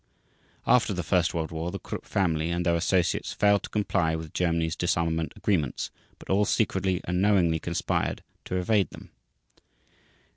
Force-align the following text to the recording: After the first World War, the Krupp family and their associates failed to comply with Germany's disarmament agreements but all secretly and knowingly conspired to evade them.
After 0.65 0.93
the 0.95 1.03
first 1.03 1.35
World 1.35 1.51
War, 1.51 1.69
the 1.69 1.77
Krupp 1.77 2.05
family 2.07 2.49
and 2.49 2.65
their 2.65 2.73
associates 2.73 3.33
failed 3.33 3.61
to 3.61 3.69
comply 3.69 4.15
with 4.15 4.33
Germany's 4.33 4.75
disarmament 4.75 5.31
agreements 5.35 5.91
but 6.17 6.27
all 6.27 6.43
secretly 6.45 7.01
and 7.03 7.21
knowingly 7.21 7.59
conspired 7.59 8.23
to 8.45 8.55
evade 8.55 8.89
them. 8.89 9.11